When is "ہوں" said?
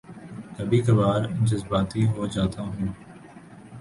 2.61-2.87